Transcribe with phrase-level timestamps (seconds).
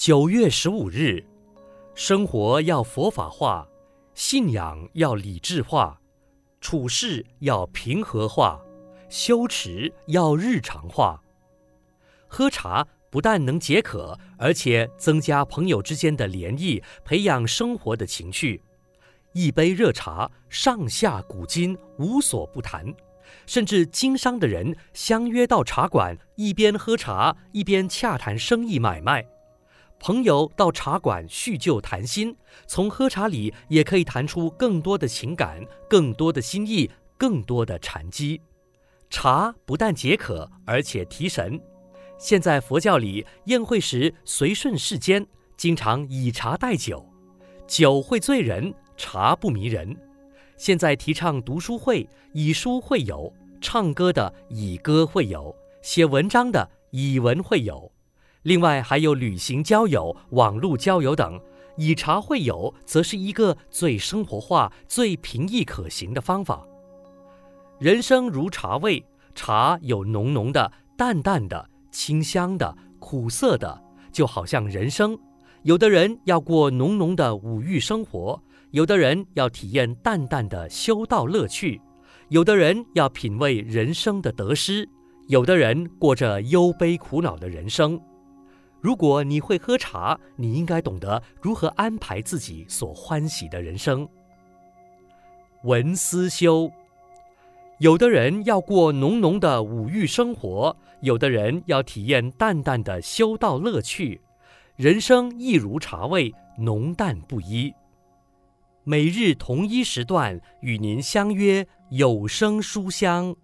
[0.00, 1.22] 九月十五日，
[1.94, 3.68] 生活要佛法化，
[4.14, 5.98] 信仰要理智化，
[6.58, 8.58] 处事要平和化，
[9.10, 11.22] 修持要日常化。
[12.26, 18.62] 喝茶不但能解渴，而且增加朋友之间的联谊，培养生活的情趣。
[19.34, 22.86] 一杯热茶，上下古今无所不谈。
[23.44, 29.22] 甚至经商的人相约到茶馆，一边喝茶一边洽谈生意买卖；
[30.00, 32.34] 朋友到茶馆叙旧谈心，
[32.66, 38.40] 从喝茶里也可以谈出更多的情感、更多的心意、更多的禅机。
[39.10, 41.60] 茶不但解渴，而且提神。
[42.16, 45.24] 现在佛教里宴会时随顺世间，
[45.58, 47.06] 经常以茶代酒，
[47.66, 49.94] 酒会醉人，茶不迷人。
[50.56, 53.30] 现在提倡读书会，以书会友；
[53.60, 57.92] 唱歌的以歌会友；写文章的以文会友。
[58.42, 61.40] 另外还有旅行交友、网络交友等。
[61.76, 66.66] 以茶会友，则是一个最生活化、最平易可行的方法。
[67.78, 69.02] 人生如茶味，
[69.34, 75.18] 茶有浓浓的、淡淡的、清香的、苦涩的，就好像人生。
[75.62, 78.42] 有的人要过浓浓的五欲生活。
[78.72, 81.80] 有的人要体验淡淡的修道乐趣，
[82.28, 84.88] 有的人要品味人生的得失，
[85.28, 88.00] 有的人过着忧悲苦恼的人生。
[88.80, 94.08] 如果你会喝茶，你应该懂得如何安排自己所欢喜的人生。
[95.64, 96.70] 闻思修，
[97.78, 104.20] 有的人要过浓浓的五欲生活，有的人要体验淡淡的修道乐趣。
[104.76, 107.74] 人生亦如茶味，浓淡不一。
[108.84, 113.36] 每日同一时段与您相约有声书香。